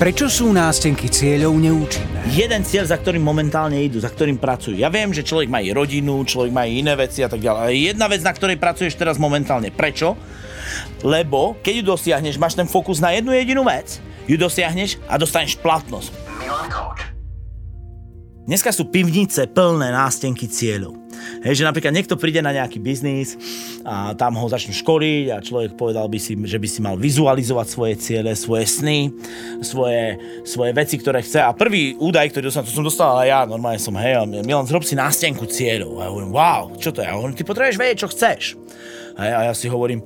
[0.00, 2.24] Prečo sú nástenky cieľov neúčinné?
[2.32, 4.80] Jeden cieľ, za ktorým momentálne idú, za ktorým pracujú.
[4.80, 7.60] Ja viem, že človek má i rodinu, človek má i iné veci a tak ďalej.
[7.60, 9.68] Ale jedna vec, na ktorej pracuješ teraz momentálne.
[9.68, 10.16] Prečo?
[11.04, 15.60] Lebo keď ju dosiahneš, máš ten fokus na jednu jedinú vec, ju dosiahneš a dostaneš
[15.60, 16.16] platnosť.
[18.48, 20.99] Dneska sú pivnice plné nástenky cieľov.
[21.44, 23.36] Hej, že napríklad niekto príde na nejaký biznis
[23.86, 27.66] a tam ho začnú školiť a človek povedal by si, že by si mal vizualizovať
[27.68, 29.12] svoje ciele, svoje sny,
[29.64, 31.40] svoje, svoje veci, ktoré chce.
[31.44, 34.84] A prvý údaj, ktorý som, to som dostal aj ja, normálne som, hej, Milan, zrob
[34.84, 36.00] si nástenku cieľov.
[36.00, 37.08] A ja hovorím, wow, čo to je?
[37.08, 38.42] A hovorím, ty potrebuješ vedieť, čo chceš.
[39.20, 40.00] Hej, a ja si hovorím,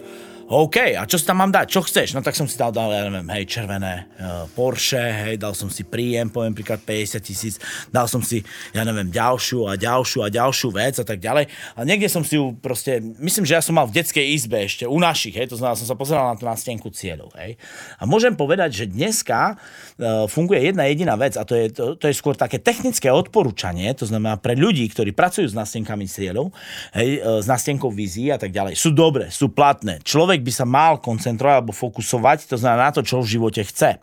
[0.45, 1.67] OK, a čo si tam mám dať?
[1.73, 2.13] Čo chceš?
[2.13, 5.73] No tak som si dal, dal ja neviem, hej, červené uh, Porsche, hej, dal som
[5.73, 7.57] si príjem, poviem príklad 50 tisíc,
[7.89, 8.45] dal som si,
[8.77, 11.49] ja neviem, ďalšiu a ďalšiu a ďalšiu vec a tak ďalej.
[11.49, 14.85] A niekde som si ju proste, myslím, že ja som mal v detskej izbe ešte,
[14.85, 17.57] u našich, hej, to znamená, som sa pozeral na tú nástenku cieľov, hej.
[17.97, 22.07] A môžem povedať, že dneska uh, funguje jedna jediná vec a to je, to, to
[22.07, 26.53] je skôr také technické odporúčanie, to znamená pre ľudí, ktorí pracujú s nástenkami cieľov,
[26.93, 28.77] hej, uh, s nástenkou vízií a tak ďalej.
[28.77, 30.05] Sú dobré, sú platné.
[30.05, 33.63] Človek človek by sa mal koncentrovať alebo fokusovať, to znamená na to, čo v živote
[33.63, 34.03] chce.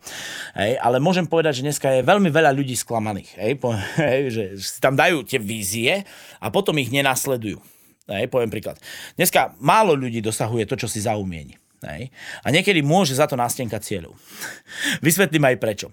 [0.55, 4.43] Hej, ale môžem povedať, že dneska je veľmi veľa ľudí sklamaných, hej, po, hej, že
[4.55, 6.07] si tam dajú tie vízie
[6.39, 7.59] a potom ich nenasledujú.
[8.07, 8.79] Hej, poviem príklad.
[9.19, 11.59] Dneska málo ľudí dosahuje to, čo si zaumieni.
[11.81, 12.13] Hej.
[12.45, 14.13] A niekedy môže za to nástenka cieľov.
[15.05, 15.87] Vysvetlím aj prečo.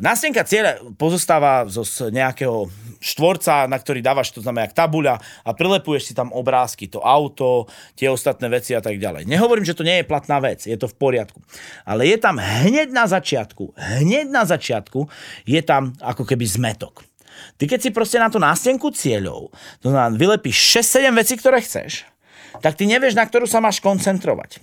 [0.00, 6.10] Nástenka cieľa pozostáva zo nejakého štvorca, na ktorý dávaš, to znamená, jak tabuľa a prilepuješ
[6.10, 9.28] si tam obrázky, to auto, tie ostatné veci a tak ďalej.
[9.28, 11.44] Nehovorím, že to nie je platná vec, je to v poriadku.
[11.84, 15.12] Ale je tam hneď na začiatku, hneď na začiatku
[15.44, 17.04] je tam ako keby zmetok.
[17.60, 19.54] Ty keď si proste na tú nástenku cieľov,
[19.84, 22.08] to znamená, vylepíš 6-7 vecí, ktoré chceš,
[22.58, 24.58] tak ty nevieš, na ktorú sa máš koncentrovať.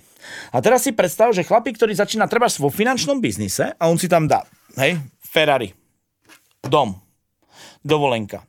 [0.54, 4.06] A teraz si predstav, že chlapík, ktorý začína treba vo finančnom biznise a on si
[4.06, 4.46] tam dá,
[4.78, 5.74] hej, Ferrari,
[6.62, 6.96] dom,
[7.84, 8.46] dovolenka,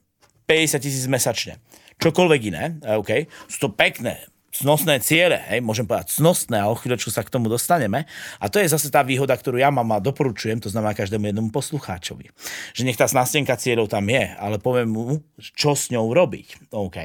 [0.48, 1.60] 50 tisíc mesačne,
[2.00, 2.64] čokoľvek iné,
[2.96, 4.24] OK, sú to pekné,
[4.58, 8.10] cnostné ciele, hej, môžem povedať cnostné a o chvíľočku sa k tomu dostaneme.
[8.42, 11.50] A to je zase tá výhoda, ktorú ja mám a doporučujem, to znamená každému jednomu
[11.54, 12.34] poslucháčovi.
[12.74, 16.74] Že nech tá snastenka cieľov tam je, ale poviem mu, čo s ňou robiť.
[16.74, 16.98] OK.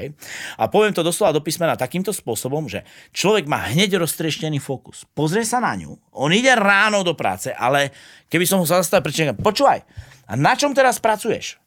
[0.57, 2.81] A poviem to doslova do písmena takýmto spôsobom, že
[3.13, 5.05] človek má hneď roztrieštený fokus.
[5.13, 7.93] Pozrie sa na ňu, on ide ráno do práce, ale
[8.33, 9.85] keby som ho zastavil, prečo počúvaj,
[10.25, 11.61] a na čom teraz pracuješ?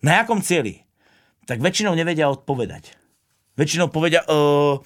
[0.00, 0.86] Na jakom cieli?
[1.46, 2.94] Tak väčšinou nevedia odpovedať.
[3.56, 4.78] Väčšinou povedia, uh,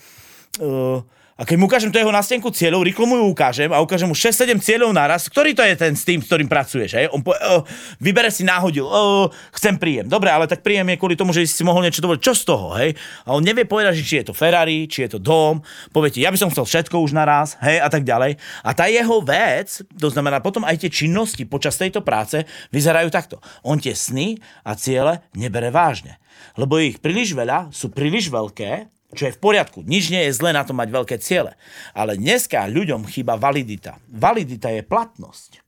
[0.59, 0.99] uh,
[1.41, 4.13] a keď mu ukážem to jeho nástenku cieľov, rýchlo mu ju ukážem a ukážem mu
[4.13, 7.01] 6-7 cieľov naraz, ktorý to je ten s tým, s ktorým pracuješ.
[7.01, 7.09] Hej?
[7.17, 7.65] On povie, uh,
[7.97, 10.05] vybere si náhodil, uh, chcem príjem.
[10.05, 12.21] Dobre, ale tak príjem je kvôli tomu, že si mohol niečo dovoliť.
[12.21, 12.77] Čo z toho?
[12.77, 12.93] Hej?
[13.25, 15.65] A on nevie povedať, že či je to Ferrari, či je to dom.
[15.97, 18.37] Povie ti, ja by som chcel všetko už naraz, hej, a tak ďalej.
[18.61, 23.41] A tá jeho vec, to znamená potom aj tie činnosti počas tejto práce vyzerajú takto.
[23.65, 24.37] On tie sny
[24.69, 26.21] a ciele nebere vážne.
[26.61, 29.83] Lebo ich príliš veľa, sú príliš veľké čo je v poriadku.
[29.83, 31.59] Nič nie je zlé na to mať veľké ciele.
[31.95, 33.99] Ale dneska ľuďom chýba validita.
[34.07, 35.63] Validita je platnosť.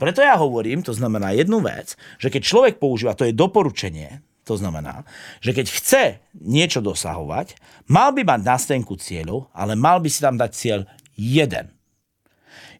[0.00, 4.56] Preto ja hovorím, to znamená jednu vec, že keď človek používa, to je doporučenie, to
[4.56, 5.04] znamená,
[5.44, 6.02] že keď chce
[6.40, 7.54] niečo dosahovať,
[7.86, 10.80] mal by mať nástenku cieľov, ale mal by si tam dať cieľ
[11.14, 11.70] jeden.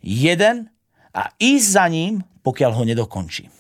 [0.00, 0.72] Jeden
[1.12, 3.53] a ísť za ním, pokiaľ ho nedokončí.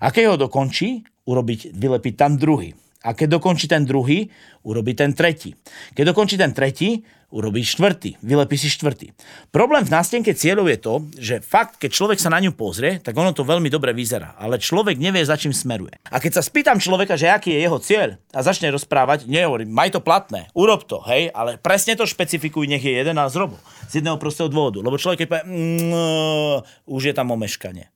[0.00, 2.72] A keď ho dokončí, urobiť, vylepiť tam druhý.
[3.04, 4.32] A keď dokončí ten druhý,
[4.64, 5.52] urobí ten tretí.
[5.92, 7.04] Keď dokončí ten tretí,
[7.34, 8.16] urobí štvrtý.
[8.22, 9.10] Vylepí si štvrtý.
[9.50, 13.12] Problém v nástenke cieľov je to, že fakt, keď človek sa na ňu pozrie, tak
[13.18, 14.38] ono to veľmi dobre vyzerá.
[14.38, 15.98] Ale človek nevie, za čím smeruje.
[16.08, 19.90] A keď sa spýtam človeka, že aký je jeho cieľ a začne rozprávať, nehovorím, maj
[19.90, 23.58] to platné, urob to, hej, ale presne to špecifikuj, nech je jeden a zrobu.
[23.90, 24.78] Z jedného prostého dôvodu.
[24.78, 27.90] Lebo človek keď povie, mm, už je tam omeškanie.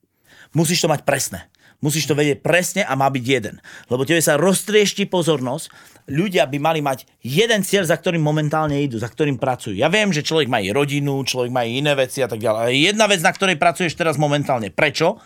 [0.51, 1.47] Musíš to mať presné.
[1.79, 3.55] Musíš to vedieť presne a má byť jeden.
[3.87, 5.71] Lebo tebe sa roztriešti pozornosť.
[6.11, 9.79] Ľudia by mali mať jeden cieľ, za ktorým momentálne idú, za ktorým pracujú.
[9.79, 12.59] Ja viem, že človek má i rodinu, človek má i iné veci a tak ďalej.
[12.59, 14.73] Ale jedna vec, na ktorej pracuješ teraz momentálne.
[14.73, 15.23] Prečo?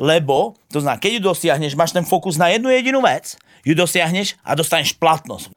[0.00, 3.36] Lebo, to znamená, keď ju dosiahneš, máš ten fokus na jednu jedinú vec,
[3.66, 5.50] ju dosiahneš a dostaneš platnosť.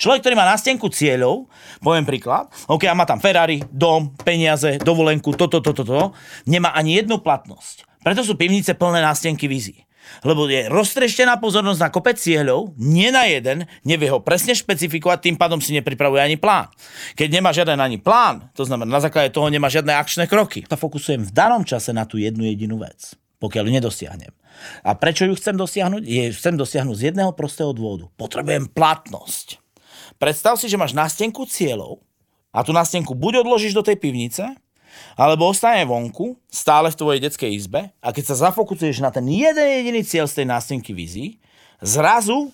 [0.00, 1.50] Človek, ktorý má stenku cieľov,
[1.82, 6.16] poviem príklad, ok, a má tam Ferrari, dom, peniaze, dovolenku, toto, toto, toto,
[6.48, 7.84] nemá ani jednu platnosť.
[8.06, 9.82] Preto sú pivnice plné nástenky vízií.
[10.22, 15.34] Lebo je roztreštená pozornosť na kopec cieľov, nie na jeden, nevie ho presne špecifikovať, tým
[15.34, 16.70] pádom si nepripravuje ani plán.
[17.18, 20.62] Keď nemá žiaden ani plán, to znamená na základe toho nemá žiadne akčné kroky.
[20.70, 24.32] Sa fokusujem v danom čase na tú jednu jedinú vec, pokiaľ ju nedosiahnem.
[24.86, 26.06] A prečo ju chcem dosiahnuť?
[26.06, 28.06] Je, chcem dosiahnuť z jedného prostého dôvodu.
[28.14, 29.58] Potrebujem platnosť.
[30.22, 32.00] Predstav si, že máš nástenku cieľov
[32.54, 34.54] a tú nástenku buď odložíš do tej pivnice,
[35.16, 39.64] alebo ostane vonku, stále v tvojej detskej izbe a keď sa zafokusuješ na ten jeden
[39.64, 41.40] jediný cieľ z tej nástenky vizí,
[41.80, 42.52] zrazu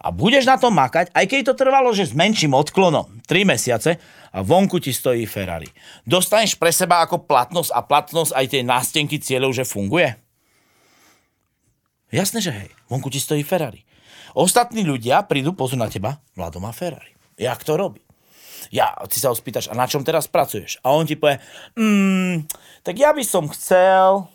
[0.00, 4.00] a budeš na tom makať, aj keď to trvalo, že s menším odklonom, 3 mesiace
[4.32, 5.68] a vonku ti stojí Ferrari.
[6.08, 10.16] Dostaneš pre seba ako platnosť a platnosť aj tej nástenky cieľov, že funguje?
[12.10, 13.84] Jasné, že hej, vonku ti stojí Ferrari.
[14.34, 17.12] Ostatní ľudia prídu, pozor na teba, Vlado má Ferrari.
[17.36, 18.00] Jak to robí?
[18.68, 20.76] Ja, ty sa ho spýtaš, a na čom teraz pracuješ?
[20.84, 21.40] A on ti povie,
[21.80, 22.44] mm,
[22.84, 24.28] tak ja by som chcel...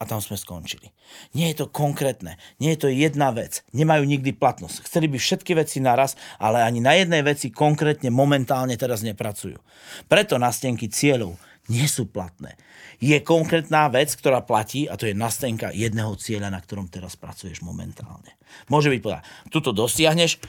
[0.00, 0.96] A tam sme skončili.
[1.36, 3.60] Nie je to konkrétne, nie je to jedna vec.
[3.76, 4.88] Nemajú nikdy platnosť.
[4.88, 9.60] Chceli by všetky veci naraz, ale ani na jednej veci konkrétne momentálne teraz nepracujú.
[10.08, 11.36] Preto nastenky cieľov
[11.68, 12.56] nie sú platné.
[13.00, 17.60] Je konkrétna vec, ktorá platí a to je nastenka jedného cieľa, na ktorom teraz pracuješ
[17.60, 18.36] momentálne.
[18.72, 20.40] Môže byť povedať, tuto dosiahneš,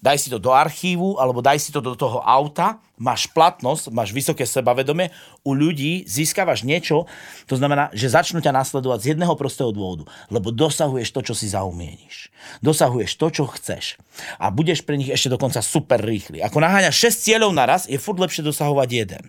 [0.00, 4.12] daj si to do archívu alebo daj si to do toho auta, máš platnosť, máš
[4.12, 5.08] vysoké sebavedomie,
[5.40, 7.08] u ľudí získavaš niečo,
[7.48, 11.48] to znamená, že začnú ťa nasledovať z jedného prostého dôvodu, lebo dosahuješ to, čo si
[11.48, 12.28] zaumieníš.
[12.60, 13.96] Dosahuješ to, čo chceš.
[14.36, 16.44] A budeš pre nich ešte dokonca super rýchly.
[16.44, 19.24] Ako naháňaš 6 cieľov naraz, je furt lepšie dosahovať jeden.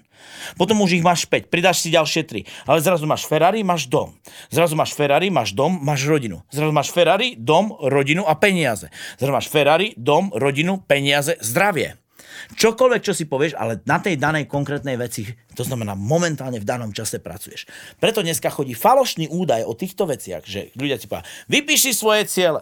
[0.59, 2.67] Potom už ich máš 5, pridáš si ďalšie 3.
[2.67, 4.13] Ale zrazu máš Ferrari, máš dom.
[4.51, 6.43] Zrazu máš Ferrari, máš dom, máš rodinu.
[6.51, 8.91] Zrazu máš Ferrari, dom, rodinu a peniaze.
[9.15, 12.00] Zrazu máš Ferrari, dom, rodinu, peniaze, zdravie.
[12.51, 15.23] Čokoľvek, čo si povieš, ale na tej danej konkrétnej veci,
[15.55, 17.67] to znamená momentálne v danom čase pracuješ.
[17.97, 22.61] Preto dneska chodí falošný údaj o týchto veciach, že ľudia ti povedia, vypíši svoje ciele.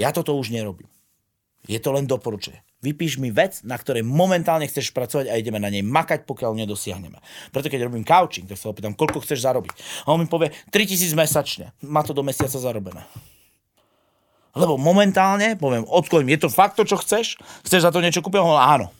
[0.00, 0.88] Ja toto už nerobím.
[1.68, 2.64] Je to len doporučenie.
[2.80, 7.20] Vypíš mi vec, na ktorej momentálne chceš pracovať a ideme na nej makať, pokiaľ nedosiahneme.
[7.52, 9.76] Preto keď robím couching, tak sa opýtam, koľko chceš zarobiť.
[10.08, 11.76] A on mi povie 3000 mesačne.
[11.84, 13.04] Má to do mesiaca zarobené.
[14.54, 17.38] Lebo momentálne, poviem, odkloním, je to fakt to, čo chceš?
[17.62, 18.42] Chceš za to niečo kúpiť?
[18.42, 18.99] Áno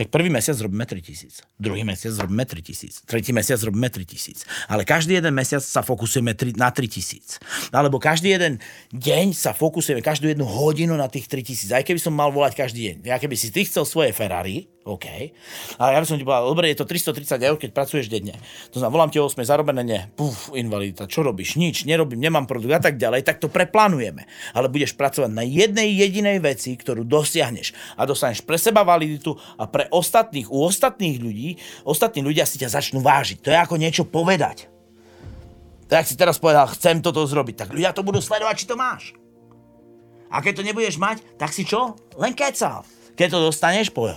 [0.00, 4.48] tak prvý mesiac robíme 3000, druhý mesiac robíme 3000, tretí mesiac robíme 3000.
[4.72, 7.36] Ale každý jeden mesiac sa fokusujeme na 3000.
[7.68, 8.64] Alebo každý jeden
[8.96, 11.76] deň sa fokusujeme, každú jednu hodinu na tých 3000.
[11.76, 12.96] Aj keby som mal volať každý deň.
[13.12, 15.36] Ja keby si ty chcel svoje Ferrari, OK.
[15.76, 18.32] A ja by som ti povedal, dobre, je to 330 eur, keď pracuješ denne.
[18.72, 20.00] To znamená, volám ti o 8, zarobené, nie.
[20.16, 21.60] Puf, invalidita, čo robíš?
[21.60, 23.28] Nič, nerobím, nemám produkt a tak ďalej.
[23.28, 24.24] Tak to preplánujeme.
[24.56, 27.76] Ale budeš pracovať na jednej jedinej veci, ktorú dosiahneš.
[28.00, 32.72] A dostaneš pre seba validitu a pre ostatných, u ostatných ľudí, ostatní ľudia si ťa
[32.72, 33.42] začnú vážiť.
[33.44, 34.70] To je ako niečo povedať.
[35.90, 39.12] Tak si teraz povedal, chcem toto zrobiť, tak ľudia to budú sledovať, či to máš.
[40.30, 41.98] A keď to nebudeš mať, tak si čo?
[42.14, 42.86] Len kecal.
[43.18, 44.14] Keď to dostaneš, povie,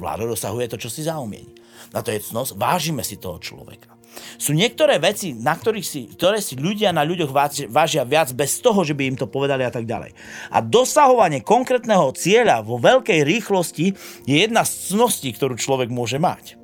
[0.00, 1.52] Vláda dosahuje to, čo si zaumieni.
[1.92, 3.99] Na to je cnosť, vážime si toho človeka.
[4.36, 7.32] Sú niektoré veci, na ktorých si, ktoré si ľudia na ľuďoch
[7.70, 10.12] vážia viac bez toho, že by im to povedali a tak ďalej.
[10.52, 13.96] A dosahovanie konkrétneho cieľa vo veľkej rýchlosti
[14.28, 16.60] je jedna z cností, ktorú človek môže mať.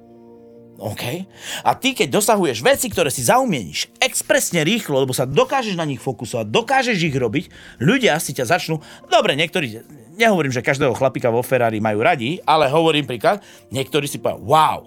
[0.77, 1.25] OK?
[1.65, 6.01] A ty, keď dosahuješ veci, ktoré si zaumieníš expresne rýchlo, lebo sa dokážeš na nich
[6.05, 7.45] fokusovať, dokážeš ich robiť,
[7.81, 9.81] ľudia si ťa začnú, dobre, niektorí
[10.21, 13.41] nehovorím, že každého chlapika vo Ferrari majú radi, ale hovorím príklad,
[13.73, 14.81] niektorí si povedia, wow,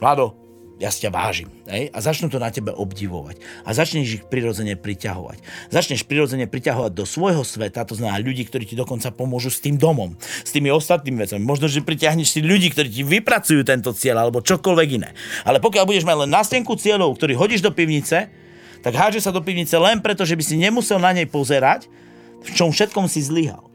[0.00, 0.39] Vlado,
[0.80, 1.52] ja si ťa vážim.
[1.68, 1.92] Hej?
[1.92, 3.36] A začnú to na tebe obdivovať.
[3.68, 5.68] A začneš ich prirodzene priťahovať.
[5.68, 9.76] Začneš prirodzene priťahovať do svojho sveta, to znamená ľudí, ktorí ti dokonca pomôžu s tým
[9.76, 11.44] domom, s tými ostatnými vecami.
[11.44, 15.12] Možno, že pritiahneš si ľudí, ktorí ti vypracujú tento cieľ alebo čokoľvek iné.
[15.44, 18.32] Ale pokiaľ budeš mať len nástenku cieľov, ktorý hodíš do pivnice,
[18.80, 21.92] tak háže sa do pivnice len preto, že by si nemusel na nej pozerať,
[22.40, 23.68] v čom všetkom si zlyhal.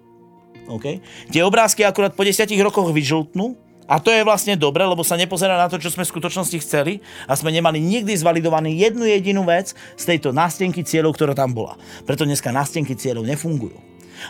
[0.66, 1.06] Okay?
[1.30, 5.62] Tie obrázky akurát po desiatich rokoch vyžltnú a to je vlastne dobre, lebo sa nepozerá
[5.62, 6.94] na to, čo sme v skutočnosti chceli
[7.30, 11.78] a sme nemali nikdy zvalidovaný jednu jedinú vec z tejto nástenky cieľov, ktorá tam bola.
[12.02, 13.78] Preto dneska nástenky cieľov nefungujú.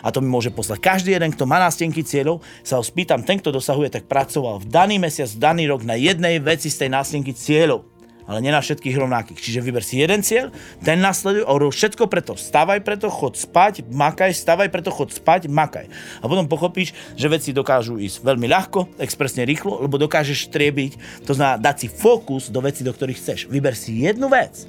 [0.04, 3.40] A to mi môže poslať každý jeden, kto má nástenky cieľov, sa ho spýtam, ten,
[3.40, 6.90] kto dosahuje, tak pracoval v daný mesiac, v daný rok na jednej veci z tej
[6.92, 7.95] nástenky cieľov
[8.26, 9.38] ale nie na všetkých rovnakých.
[9.38, 10.50] Čiže vyber si jeden cieľ,
[10.82, 12.34] ten nasleduj a urob všetko preto.
[12.34, 15.86] Stávaj preto, chod spať, makaj, stávaj preto, chod spať, makaj.
[16.20, 21.32] A potom pochopíš, že veci dokážu ísť veľmi ľahko, expresne rýchlo, lebo dokážeš triebiť, to
[21.32, 23.40] znamená dať si fokus do veci, do ktorých chceš.
[23.46, 24.66] Vyber si jednu vec,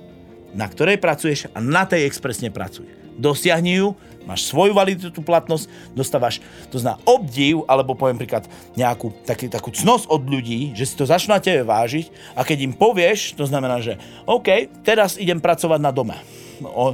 [0.54, 3.07] na ktorej pracuješ a na tej expresne pracuj.
[3.18, 3.98] Dosiahni ju,
[4.28, 5.66] máš svoju validitu platnosť,
[5.98, 8.46] dostávaš, to znamená obdiv, alebo poviem príklad
[8.76, 12.58] nejakú taký, takú cnosť od ľudí, že si to začnú na tebe vážiť a keď
[12.68, 13.96] im povieš, to znamená, že
[14.28, 16.20] OK, teraz idem pracovať na dome.
[16.62, 16.94] O,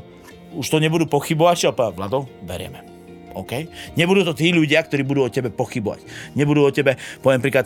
[0.53, 2.85] už to nebudú pochybovať, čo Vlado, berieme.
[3.33, 3.65] OK?
[3.97, 6.05] Nebudú to tí ľudia, ktorí budú o tebe pochybovať.
[6.37, 7.65] Nebudú o tebe, poviem príklad,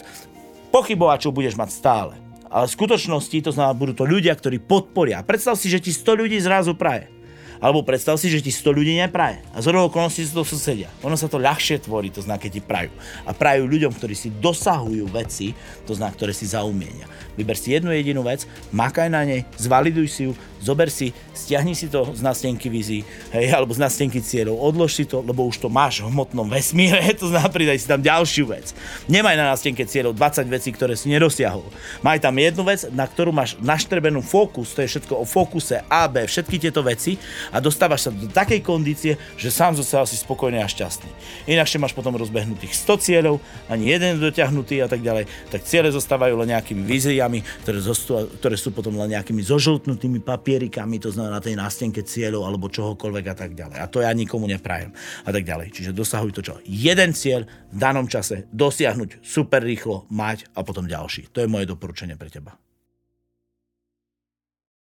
[0.72, 2.14] pochybovať, čo budeš mať stále.
[2.48, 5.20] Ale v skutočnosti to znamená, budú to ľudia, ktorí podporia.
[5.20, 7.12] Predstav si, že ti 100 ľudí zrazu praje.
[7.58, 9.42] Alebo predstav si, že ti 100 ľudí nepraje.
[9.54, 10.90] A z okolností sú to susedia.
[11.02, 12.92] Ono sa to ľahšie tvorí, to znak, keď ti prajú.
[13.26, 15.58] A prajú ľuďom, ktorí si dosahujú veci,
[15.90, 17.10] to znak, ktoré si zaumienia.
[17.38, 21.88] Vyber si jednu jedinú vec, makaj na nej, zvaliduj si ju, zober si, stiahni si
[21.88, 25.70] to z nástenky vizí, hej, alebo z nástenky cieľov, odlož si to, lebo už to
[25.70, 28.74] máš v hmotnom vesmíre, to znamená, pridaj si tam ďalšiu vec.
[29.08, 31.66] Nemaj na nástenke cieľov 20 vecí, ktoré si nedosiahol.
[32.02, 36.10] Maj tam jednu vec, na ktorú máš naštrbenú fokus, to je všetko o fokuse A,
[36.10, 37.16] B, všetky tieto veci
[37.54, 41.10] a dostávaš sa do takej kondície, že sám zo seba si spokojný a šťastný.
[41.50, 43.36] Inakšie máš potom rozbehnutých 100 cieľov,
[43.72, 48.56] ani jeden dotiahnutý a tak ďalej, tak ciele zostávajú len nejakými víziami, ktoré, zostú, ktoré
[48.60, 53.36] sú potom len nejakými zožltnutými papierikami, to znamená na tej nástenke cieľov alebo čohokoľvek a
[53.36, 53.84] tak ďalej.
[53.84, 54.96] A to ja nikomu neprajem
[55.28, 55.76] a tak ďalej.
[55.76, 56.56] Čiže dosahuj to čo?
[56.64, 61.36] Jeden cieľ v danom čase dosiahnuť super rýchlo, mať a potom ďalší.
[61.36, 62.56] To je moje doporučenie pre teba.